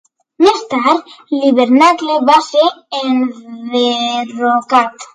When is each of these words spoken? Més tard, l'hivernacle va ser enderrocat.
Més 0.45 0.63
tard, 0.71 1.11
l'hivernacle 1.33 2.17
va 2.31 2.39
ser 2.49 2.67
enderrocat. 3.05 5.03